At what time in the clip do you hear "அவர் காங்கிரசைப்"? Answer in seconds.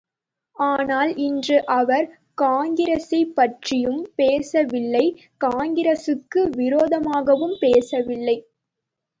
1.73-3.35